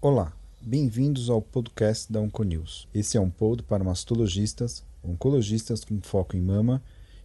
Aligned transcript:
Olá, 0.00 0.36
bem-vindos 0.60 1.30
ao 1.30 1.40
podcast 1.40 2.12
da 2.12 2.20
Onconews. 2.20 2.88
Esse 2.92 3.16
é 3.16 3.20
um 3.20 3.30
pod 3.30 3.62
para 3.62 3.84
mastologistas, 3.84 4.84
oncologistas 5.04 5.84
com 5.84 6.00
foco 6.00 6.36
em 6.36 6.40
mama 6.40 6.82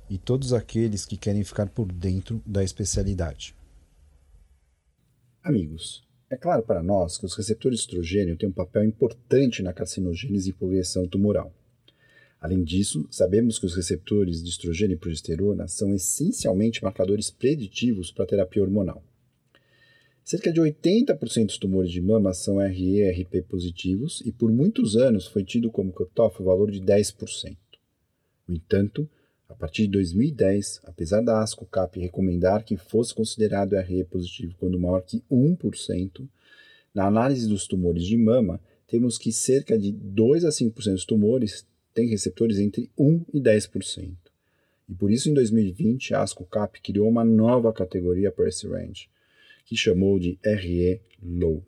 e 0.07 0.19
todos 0.19 0.53
aqueles 0.53 1.03
que 1.03 1.17
querem 1.17 1.43
ficar 1.43 1.69
por 1.69 1.91
dentro 1.91 2.43
da 2.45 2.63
especialidade. 2.63 3.55
Amigos, 5.41 6.07
é 6.29 6.37
claro 6.37 6.61
para 6.61 6.83
nós 6.83 7.17
que 7.17 7.25
os 7.25 7.35
receptores 7.35 7.79
de 7.79 7.85
estrogênio 7.85 8.37
têm 8.37 8.49
um 8.49 8.53
papel 8.53 8.83
importante 8.83 9.63
na 9.63 9.73
carcinogênese 9.73 10.51
e 10.51 10.53
progressão 10.53 11.07
tumoral. 11.07 11.51
Além 12.43 12.61
disso, 12.61 13.07
sabemos 13.09 13.57
que 13.57 13.65
os 13.65 13.73
receptores 13.73 14.43
de 14.43 14.49
estrogênio 14.49 14.95
e 14.95 14.97
progesterona 14.97 15.65
são 15.69 15.95
essencialmente 15.95 16.83
marcadores 16.83 17.31
preditivos 17.31 18.11
para 18.11 18.25
a 18.25 18.27
terapia 18.27 18.61
hormonal. 18.61 19.01
Cerca 20.25 20.51
de 20.51 20.59
80% 20.59 21.45
dos 21.45 21.57
tumores 21.57 21.89
de 21.89 22.01
mama 22.01 22.33
são 22.33 22.57
RE 22.57 22.97
e 22.97 23.09
RP 23.09 23.47
positivos 23.47 24.21
e 24.25 24.31
por 24.33 24.51
muitos 24.51 24.97
anos 24.97 25.25
foi 25.25 25.45
tido 25.45 25.71
como 25.71 25.93
cutoff 25.93 26.41
o 26.41 26.43
valor 26.43 26.69
de 26.69 26.81
10%. 26.81 27.55
No 28.45 28.55
entanto, 28.55 29.09
a 29.47 29.55
partir 29.55 29.83
de 29.83 29.93
2010, 29.93 30.81
apesar 30.83 31.21
da 31.21 31.41
ASCO-CAP 31.41 31.97
recomendar 31.97 32.65
que 32.65 32.75
fosse 32.75 33.15
considerado 33.15 33.77
RE 33.77 34.03
positivo 34.03 34.53
quando 34.59 34.77
maior 34.77 35.01
que 35.01 35.23
1%, 35.31 36.27
na 36.93 37.05
análise 37.05 37.47
dos 37.47 37.65
tumores 37.67 38.03
de 38.03 38.17
mama, 38.17 38.59
temos 38.85 39.17
que 39.17 39.31
cerca 39.31 39.79
de 39.79 39.93
2 39.93 40.43
a 40.43 40.49
5% 40.49 40.91
dos 40.91 41.05
tumores 41.05 41.65
têm 41.93 42.09
receptores 42.09 42.59
entre 42.59 42.89
1 42.97 43.25
e 43.33 43.41
10%. 43.41 44.15
E 44.89 44.93
por 44.93 45.11
isso, 45.11 45.29
em 45.29 45.33
2020, 45.33 46.13
a 46.13 46.21
ASCO-CAP 46.21 46.81
criou 46.81 47.07
uma 47.07 47.23
nova 47.23 47.71
categoria 47.71 48.31
para 48.31 48.49
esse 48.49 48.67
range, 48.67 49.09
que 49.65 49.75
chamou 49.75 50.19
de 50.19 50.37
RE 50.43 50.99
Low. 51.21 51.63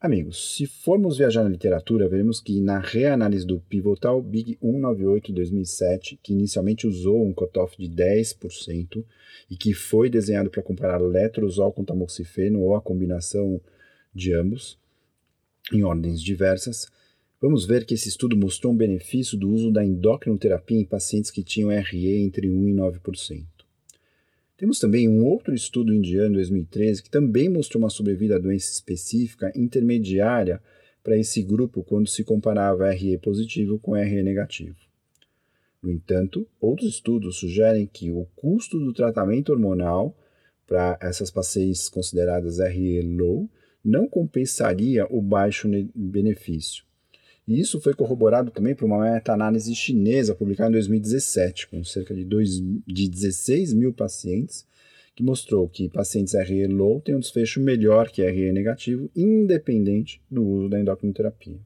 Amigos, 0.00 0.54
se 0.54 0.64
formos 0.64 1.18
viajar 1.18 1.42
na 1.42 1.48
literatura, 1.48 2.08
veremos 2.08 2.40
que 2.40 2.60
na 2.60 2.78
reanálise 2.78 3.44
do 3.44 3.58
Pivotal 3.58 4.22
Big 4.22 4.56
198 4.62 5.32
2007, 5.32 6.20
que 6.22 6.32
inicialmente 6.32 6.86
usou 6.86 7.26
um 7.26 7.32
cutoff 7.32 7.76
de 7.76 7.88
10% 7.88 9.04
e 9.50 9.56
que 9.56 9.74
foi 9.74 10.08
desenhado 10.08 10.50
para 10.50 10.62
comparar 10.62 10.98
letrozol 10.98 11.72
com 11.72 11.84
tamoxifeno 11.84 12.60
ou 12.60 12.76
a 12.76 12.80
combinação 12.80 13.60
de 14.14 14.32
ambos, 14.32 14.78
em 15.72 15.82
ordens 15.82 16.22
diversas, 16.22 16.86
vamos 17.40 17.66
ver 17.66 17.84
que 17.84 17.94
esse 17.94 18.08
estudo 18.08 18.36
mostrou 18.36 18.72
um 18.72 18.76
benefício 18.76 19.38
do 19.38 19.48
uso 19.48 19.70
da 19.70 19.84
endocrinoterapia 19.84 20.80
em 20.80 20.84
pacientes 20.84 21.30
que 21.30 21.42
tinham 21.42 21.70
RE 21.70 22.22
entre 22.22 22.50
1 22.50 22.68
e 22.68 22.72
9%. 22.72 23.46
Temos 24.56 24.80
também 24.80 25.08
um 25.08 25.24
outro 25.24 25.54
estudo 25.54 25.94
indiano, 25.94 26.34
2013, 26.34 27.02
que 27.04 27.10
também 27.10 27.48
mostrou 27.48 27.80
uma 27.80 27.90
sobrevida 27.90 28.36
à 28.36 28.38
doença 28.40 28.72
específica 28.72 29.52
intermediária 29.54 30.60
para 31.02 31.16
esse 31.16 31.42
grupo 31.42 31.84
quando 31.84 32.08
se 32.08 32.24
comparava 32.24 32.90
RE 32.90 33.16
positivo 33.18 33.78
com 33.78 33.92
RE 33.92 34.22
negativo. 34.22 34.76
No 35.80 35.92
entanto, 35.92 36.44
outros 36.60 36.88
estudos 36.88 37.38
sugerem 37.38 37.86
que 37.86 38.10
o 38.10 38.26
custo 38.34 38.80
do 38.80 38.92
tratamento 38.92 39.52
hormonal 39.52 40.16
para 40.66 40.98
essas 41.00 41.30
pacientes 41.30 41.88
consideradas 41.88 42.58
RE 42.58 43.00
low 43.02 43.48
não 43.84 44.08
compensaria 44.08 45.06
o 45.08 45.22
baixo 45.22 45.68
benefício. 45.94 46.87
E 47.48 47.58
isso 47.58 47.80
foi 47.80 47.94
corroborado 47.94 48.50
também 48.50 48.74
por 48.74 48.84
uma 48.84 49.00
meta-análise 49.00 49.74
chinesa 49.74 50.34
publicada 50.34 50.68
em 50.68 50.72
2017, 50.72 51.68
com 51.68 51.82
cerca 51.82 52.14
de, 52.14 52.22
dois, 52.22 52.60
de 52.86 53.08
16 53.08 53.72
mil 53.72 53.90
pacientes, 53.90 54.66
que 55.16 55.22
mostrou 55.22 55.66
que 55.66 55.88
pacientes 55.88 56.34
RE 56.34 56.66
low 56.66 57.00
têm 57.00 57.14
um 57.14 57.20
desfecho 57.20 57.58
melhor 57.58 58.10
que 58.10 58.22
RE 58.22 58.52
negativo, 58.52 59.10
independente 59.16 60.20
do 60.30 60.46
uso 60.46 60.68
da 60.68 60.78
endocrinoterapia. 60.78 61.58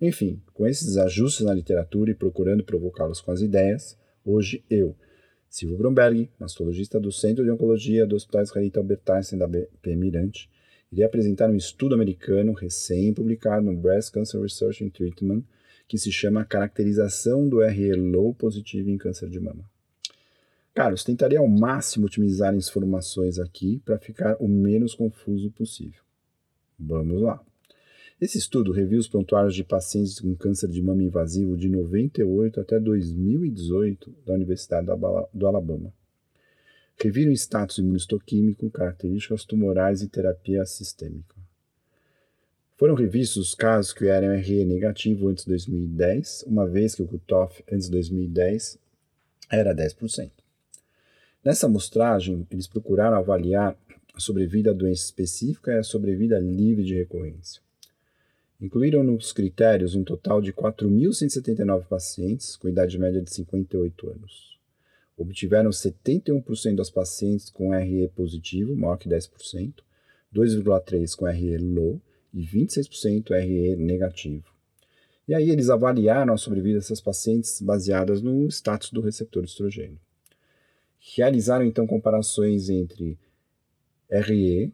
Enfim, 0.00 0.42
com 0.52 0.66
esses 0.66 0.96
ajustes 0.96 1.46
na 1.46 1.54
literatura 1.54 2.10
e 2.10 2.14
procurando 2.14 2.64
provocá-los 2.64 3.20
com 3.20 3.30
as 3.30 3.40
ideias, 3.40 3.96
hoje 4.24 4.64
eu, 4.68 4.96
Silvio 5.48 5.78
Bromberg, 5.78 6.28
mastologista 6.36 6.98
do 6.98 7.12
Centro 7.12 7.44
de 7.44 7.50
Oncologia 7.52 8.04
do 8.04 8.16
Hospital 8.16 8.42
Israelita 8.42 8.80
Albert 8.80 9.02
Einstein 9.08 9.38
da 9.38 9.46
BP 9.46 9.94
Mirante, 9.94 10.50
irei 10.90 11.04
apresentar 11.04 11.50
um 11.50 11.56
estudo 11.56 11.94
americano 11.94 12.52
recém-publicado 12.52 13.64
no 13.66 13.76
Breast 13.76 14.12
Cancer 14.12 14.40
Research 14.40 14.84
and 14.84 14.90
Treatment, 14.90 15.42
que 15.86 15.98
se 15.98 16.10
chama 16.10 16.44
Caracterização 16.44 17.48
do 17.48 17.60
RE 17.60 17.92
Low 17.94 18.34
positivo 18.34 18.90
em 18.90 18.98
câncer 18.98 19.28
de 19.28 19.40
mama. 19.40 19.64
Carlos, 20.74 21.02
tentarei 21.02 21.36
ao 21.36 21.48
máximo 21.48 22.06
otimizar 22.06 22.54
as 22.54 22.68
informações 22.68 23.38
aqui 23.38 23.80
para 23.84 23.98
ficar 23.98 24.36
o 24.38 24.46
menos 24.46 24.94
confuso 24.94 25.50
possível. 25.50 26.00
Vamos 26.78 27.20
lá. 27.20 27.42
Esse 28.20 28.38
estudo 28.38 28.72
reviu 28.72 28.98
os 28.98 29.08
prontuários 29.08 29.54
de 29.54 29.64
pacientes 29.64 30.20
com 30.20 30.34
câncer 30.34 30.68
de 30.68 30.82
mama 30.82 31.02
invasivo 31.02 31.56
de 31.56 31.68
98 31.68 32.60
até 32.60 32.78
2018 32.78 34.14
da 34.26 34.34
Universidade 34.34 34.86
do 35.32 35.46
Alabama 35.46 35.92
reviram 37.00 37.32
status 37.32 37.78
imunistoquímico, 37.78 38.70
características 38.70 39.44
tumorais 39.44 40.02
e 40.02 40.08
terapia 40.08 40.64
sistêmica. 40.66 41.36
Foram 42.76 42.94
revistos 42.94 43.48
os 43.48 43.54
casos 43.54 43.92
que 43.92 44.06
eram 44.06 44.36
RE 44.36 44.64
negativo 44.64 45.28
antes 45.28 45.44
de 45.44 45.50
2010, 45.50 46.44
uma 46.46 46.66
vez 46.66 46.94
que 46.94 47.02
o 47.02 47.06
cutoff 47.06 47.62
antes 47.70 47.86
de 47.86 47.92
2010 47.92 48.78
era 49.50 49.74
10%. 49.74 50.30
Nessa 51.44 51.66
amostragem, 51.66 52.46
eles 52.50 52.66
procuraram 52.66 53.16
avaliar 53.16 53.76
a 54.12 54.20
sobrevida 54.20 54.70
à 54.70 54.74
doença 54.74 55.04
específica 55.04 55.72
e 55.72 55.78
a 55.78 55.84
sobrevida 55.84 56.38
livre 56.38 56.84
de 56.84 56.94
recorrência. 56.94 57.62
Incluíram 58.60 59.04
nos 59.04 59.32
critérios 59.32 59.94
um 59.94 60.02
total 60.02 60.40
de 60.40 60.52
4.179 60.52 61.86
pacientes 61.86 62.56
com 62.56 62.68
idade 62.68 62.98
média 62.98 63.22
de 63.22 63.32
58 63.32 64.10
anos 64.10 64.57
obtiveram 65.18 65.70
71% 65.70 66.76
das 66.76 66.88
pacientes 66.88 67.50
com 67.50 67.72
RE 67.72 68.08
positivo, 68.14 68.76
maior 68.76 68.96
que 68.96 69.08
10%, 69.08 69.74
2,3% 70.34 71.16
com 71.16 71.26
RE 71.26 71.58
low 71.58 72.00
e 72.32 72.46
26% 72.46 73.30
RE 73.30 73.76
negativo. 73.76 74.44
E 75.26 75.34
aí 75.34 75.50
eles 75.50 75.68
avaliaram 75.68 76.32
a 76.32 76.38
sobrevida 76.38 76.78
dessas 76.78 77.00
pacientes 77.00 77.60
baseadas 77.60 78.22
no 78.22 78.46
status 78.48 78.90
do 78.90 79.00
receptor 79.00 79.44
estrogênio. 79.44 79.98
Realizaram 81.16 81.64
então 81.64 81.86
comparações 81.86 82.70
entre 82.70 83.18
RE 84.10 84.72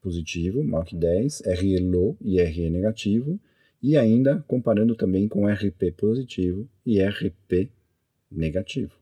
positivo, 0.00 0.62
maior 0.62 0.84
que 0.84 0.94
10, 0.94 1.42
RE 1.46 1.78
low 1.80 2.16
e 2.20 2.40
RE 2.40 2.70
negativo, 2.70 3.40
e 3.82 3.96
ainda 3.96 4.44
comparando 4.46 4.94
também 4.94 5.28
com 5.28 5.46
RP 5.46 5.92
positivo 5.96 6.68
e 6.84 7.02
RP 7.02 7.70
negativo. 8.30 8.92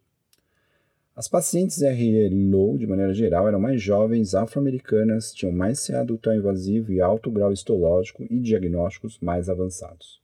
As 1.17 1.29
pacientes 1.29 1.81
RE 1.81 2.29
low, 2.29 2.77
de 2.77 2.87
maneira 2.87 3.15
geral, 3.15 3.49
eram 3.49 3.59
mais 3.59 3.81
jovens, 3.81 4.35
afro-americanas, 4.35 5.33
tinham 5.33 5.51
mais 5.51 5.87
CA 5.87 6.05
ductal 6.05 6.35
invasivo 6.35 6.93
e 6.93 7.01
alto 7.01 7.31
grau 7.31 7.51
histológico 7.51 8.27
e 8.29 8.39
diagnósticos 8.39 9.19
mais 9.19 9.49
avançados. 9.49 10.21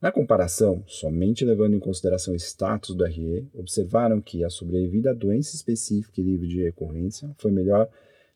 Na 0.00 0.10
comparação, 0.10 0.82
somente 0.86 1.44
levando 1.44 1.74
em 1.74 1.78
consideração 1.78 2.32
o 2.32 2.36
status 2.36 2.96
do 2.96 3.04
RE, 3.04 3.46
observaram 3.52 4.22
que 4.22 4.42
a 4.42 4.48
sobrevida 4.48 5.10
à 5.10 5.12
doença 5.12 5.54
específica 5.54 6.18
e 6.18 6.24
livre 6.24 6.48
de 6.48 6.62
recorrência 6.62 7.30
foi 7.36 7.50
melhor 7.50 7.86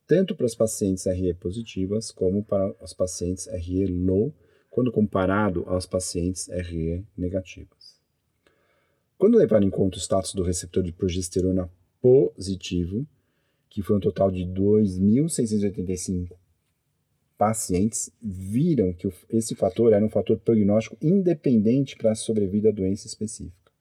tanto 0.07 0.37
para 0.37 0.45
as 0.45 0.55
pacientes 0.55 1.07
RE 1.07 1.33
positivas 1.33 2.11
como 2.11 2.45
para 2.45 2.75
as 2.83 2.93
pacientes 2.93 3.47
RE 3.47 3.87
low, 3.87 4.35
quando 4.69 4.93
comparado 4.93 5.65
aos 5.67 5.87
pacientes 5.87 6.47
RE 6.49 7.03
negativas. 7.17 7.94
Quando 9.25 9.39
levar 9.39 9.63
em 9.63 9.71
conta 9.71 9.97
o 9.97 10.01
status 10.01 10.35
do 10.35 10.43
receptor 10.43 10.83
de 10.83 10.93
progesterona 10.93 11.71
positivo, 11.99 13.07
que 13.71 13.81
foi 13.81 13.97
um 13.97 14.01
total 14.01 14.31
de 14.31 14.45
2.685 14.45 16.37
pacientes, 17.39 18.11
viram 18.23 18.93
que 18.93 19.09
esse 19.31 19.55
fator 19.55 19.95
era 19.95 20.05
um 20.05 20.11
fator 20.11 20.39
prognóstico 20.39 20.99
independente 21.01 21.97
para 21.97 22.13
a 22.13 22.15
sobrevida 22.15 22.69
à 22.69 22.73
doença 22.73 23.07
específica. 23.07 23.73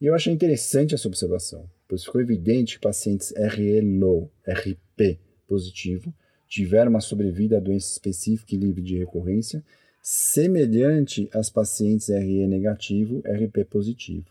E 0.00 0.06
eu 0.06 0.14
achei 0.14 0.32
interessante 0.32 0.94
essa 0.94 1.06
observação, 1.06 1.68
pois 1.86 2.02
ficou 2.02 2.18
evidente 2.18 2.76
que 2.76 2.80
pacientes 2.80 3.30
RE 3.36 3.78
low, 3.82 4.32
RP 4.48 5.18
positivo, 5.46 6.14
tiveram 6.48 6.88
uma 6.88 7.02
sobrevida 7.02 7.58
à 7.58 7.60
doença 7.60 7.92
específica 7.92 8.54
e 8.54 8.58
livre 8.58 8.80
de 8.80 8.96
recorrência 8.96 9.62
semelhante 10.06 11.30
às 11.32 11.48
pacientes 11.48 12.10
RE 12.10 12.46
negativo, 12.46 13.22
RP 13.24 13.64
positivo. 13.64 14.26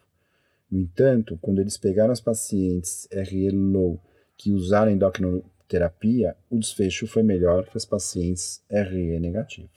No 0.69 0.79
entanto, 0.79 1.35
quando 1.41 1.59
eles 1.59 1.77
pegaram 1.77 2.13
as 2.13 2.21
pacientes 2.21 3.07
RE 3.11 3.49
low 3.49 3.99
que 4.37 4.51
usaram 4.51 4.91
endocrinoterapia, 4.91 6.37
o 6.47 6.59
desfecho 6.59 7.07
foi 7.07 7.23
melhor 7.23 7.65
que 7.65 7.75
as 7.75 7.85
pacientes 7.85 8.61
RE 8.69 9.19
negativo. 9.19 9.71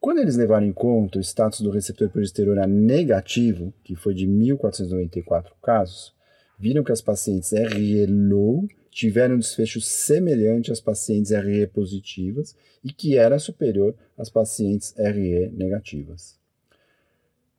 Quando 0.00 0.18
eles 0.18 0.36
levaram 0.36 0.66
em 0.66 0.72
conta 0.72 1.20
o 1.20 1.22
status 1.22 1.60
do 1.60 1.70
receptor 1.70 2.10
progesterona 2.10 2.66
negativo, 2.66 3.72
que 3.84 3.94
foi 3.94 4.12
de 4.12 4.26
1.494 4.26 5.52
casos, 5.62 6.12
viram 6.58 6.82
que 6.82 6.90
as 6.90 7.00
pacientes 7.00 7.52
RE 7.52 8.06
low 8.06 8.66
tiveram 8.96 9.34
um 9.34 9.38
desfecho 9.38 9.78
semelhante 9.78 10.72
às 10.72 10.80
pacientes 10.80 11.30
RE 11.30 11.66
positivas 11.66 12.56
e 12.82 12.90
que 12.90 13.18
era 13.18 13.38
superior 13.38 13.94
às 14.16 14.30
pacientes 14.30 14.94
RE 14.96 15.50
negativas. 15.50 16.38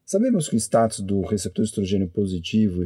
Sabemos 0.03 0.49
que 0.49 0.55
o 0.55 0.57
status 0.57 0.99
do 0.99 1.21
receptor 1.21 1.63
estrogênio 1.63 2.07
positivo 2.07 2.83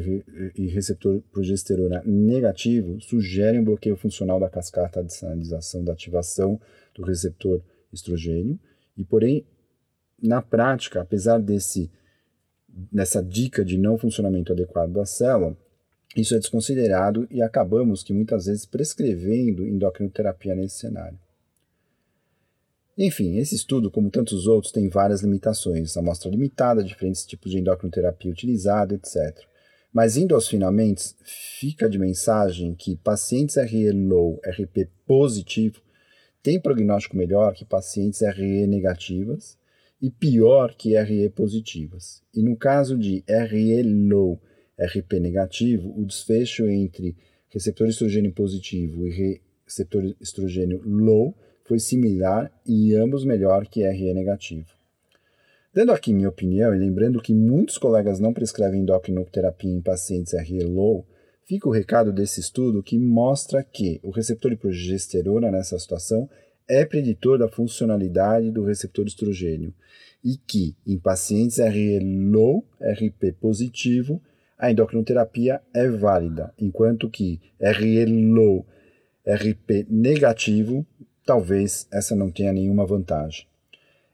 e 0.53 0.68
receptor 0.68 1.21
progesterona 1.31 2.03
negativo 2.06 3.00
sugere 3.00 3.57
um 3.57 3.63
bloqueio 3.63 3.95
funcional 3.95 4.38
da 4.38 4.50
cascata 4.50 5.01
de 5.01 5.13
sinalização 5.13 5.81
da 5.81 5.94
ativação 5.94 6.59
do 6.94 7.03
receptor 7.03 7.62
estrogênio, 7.94 8.59
e 8.98 9.06
porém, 9.06 9.45
na 10.21 10.42
prática, 10.42 11.00
apesar 11.00 11.39
desse, 11.39 11.89
dessa 12.68 13.24
dica 13.24 13.63
de 13.63 13.77
não 13.77 13.98
funcionamento 13.98 14.51
adequado 14.51 14.92
da 14.92 15.06
célula, 15.06 15.56
isso 16.16 16.36
é 16.36 16.40
desconsiderado 16.40 17.28
e 17.31 17.42
acabamos 17.42 18.04
que 18.04 18.13
muitas 18.13 18.46
vezes 18.46 18.66
prescrevendo 18.66 19.66
endocrinoterapia 19.66 20.56
nesse 20.56 20.80
cenário. 20.80 21.18
Enfim, 22.98 23.38
esse 23.38 23.56
estudo, 23.56 23.90
como 23.90 24.12
tantos 24.12 24.46
outros, 24.48 24.72
tem 24.72 24.90
várias 24.90 25.22
limitações, 25.22 25.96
amostra 25.96 26.30
limitada, 26.30 26.84
diferentes 26.84 27.25
tipos 27.25 27.52
de 27.52 27.60
endocrinoterapia 27.60 28.31
utilizada, 28.31 28.94
etc. 28.94 29.40
Mas 29.94 30.18
indo 30.18 30.36
aos 30.36 30.48
finalmente, 30.48 31.16
fica 31.24 31.90
de 31.90 31.98
mensagem 31.98 32.75
que 32.75 32.98
pacientes 32.98 33.56
RE 33.56 33.92
low, 33.92 34.40
RP 34.46 34.90
positivo, 35.06 35.81
têm 36.44 36.60
prognóstico 36.60 37.16
melhor 37.16 37.54
que 37.54 37.66
pacientes 37.66 38.22
RE 38.22 38.68
negativas 38.68 39.58
e 40.02 40.10
pior 40.10 40.75
que 40.75 40.98
RE 40.98 41.30
positivas. 41.30 42.22
E 42.34 42.42
no 42.42 42.58
caso 42.58 42.98
de 42.98 43.24
RE 43.28 43.84
low, 43.84 44.42
RP 44.79 45.19
negativo, 45.19 45.94
o 45.97 46.06
desfecho 46.06 46.68
entre 46.68 47.15
receptor 47.50 47.88
estrogênio 47.88 48.31
positivo 48.31 49.07
e 49.07 49.41
receptor 49.65 50.15
estrogênio 50.19 50.81
low 50.83 51.35
foi 51.63 51.79
similar 51.79 52.51
e 52.65 52.95
ambos 52.95 53.23
melhor 53.23 53.65
que 53.68 53.88
RE 53.88 54.13
negativo. 54.13 54.68
Dando 55.73 55.94
aqui 55.94 56.13
minha 56.13 56.27
opinião 56.27 56.75
e 56.75 56.77
lembrando 56.77 57.21
que 57.21 57.33
muitos 57.33 57.77
colegas 57.77 58.19
não 58.19 58.33
prescrevem 58.33 58.81
endocrinoterapia 58.81 59.71
em 59.71 59.81
pacientes 59.81 60.33
RE 60.33 60.63
low, 60.63 61.06
fica 61.45 61.69
o 61.69 61.71
recado 61.71 62.12
desse 62.12 62.41
estudo 62.41 62.83
que 62.83 63.00
mostra 63.00 63.63
que 63.63 64.00
o 64.03 64.09
receptor 64.09 64.51
de 64.51 64.57
progesterona 64.57 65.50
nessa 65.50 65.79
situação 65.79 66.29
é 66.67 66.85
preditor 66.85 67.38
da 67.38 67.47
funcionalidade 67.47 68.51
do 68.51 68.63
receptor 68.63 69.06
estrogênio 69.06 69.74
e 70.24 70.35
que 70.35 70.75
em 70.85 70.97
pacientes 70.97 71.57
RE 71.57 72.00
low, 72.00 72.65
RP 72.81 73.33
positivo, 73.39 74.21
a 74.62 74.69
endocrinoterapia 74.69 75.60
é 75.74 75.90
válida, 75.90 76.54
enquanto 76.56 77.10
que 77.10 77.42
RE 77.60 78.06
low, 78.06 78.63
RP 79.25 79.88
negativo, 79.90 80.86
talvez 81.25 81.88
essa 81.92 82.16
não 82.16 82.30
tenha 82.30 82.54
nenhuma 82.54 82.86
vantagem. 82.86 83.48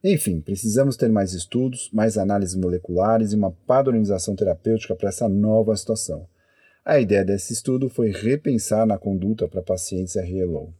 Enfim, 0.01 0.39
precisamos 0.39 0.95
ter 0.95 1.09
mais 1.09 1.33
estudos, 1.33 1.89
mais 1.91 2.17
análises 2.17 2.55
moleculares 2.55 3.33
e 3.33 3.35
uma 3.35 3.51
padronização 3.51 4.37
terapêutica 4.37 4.95
para 4.95 5.09
essa 5.09 5.27
nova 5.27 5.75
situação. 5.75 6.25
A 6.85 6.97
ideia 6.97 7.25
desse 7.25 7.51
estudo 7.51 7.89
foi 7.89 8.11
repensar 8.11 8.85
na 8.85 8.97
conduta 8.97 9.49
para 9.49 9.61
pacientes 9.61 10.15
RE 10.15 10.45
low. 10.45 10.73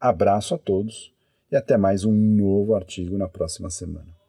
Abraço 0.00 0.52
a 0.52 0.58
todos 0.58 1.14
e 1.48 1.54
até 1.54 1.76
mais 1.76 2.04
um 2.04 2.12
novo 2.12 2.74
artigo 2.74 3.16
na 3.16 3.28
próxima 3.28 3.70
semana. 3.70 4.19